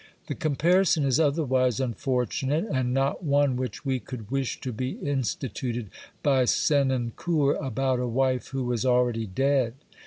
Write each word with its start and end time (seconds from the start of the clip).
The 0.25 0.33
comparison 0.33 1.03
is 1.03 1.19
otherwise 1.19 1.79
unfortunate 1.79 2.65
and 2.65 2.91
not 2.91 3.23
one 3.23 3.55
which 3.55 3.85
we 3.85 3.99
could 3.99 4.31
wish 4.31 4.59
to 4.61 4.71
be 4.73 4.93
instituted 4.93 5.91
by 6.23 6.45
Senancour 6.45 7.53
about 7.61 7.99
a 7.99 8.07
wife 8.07 8.47
who 8.47 8.63
was 8.63 8.83
already 8.83 9.27
dead. 9.27 9.75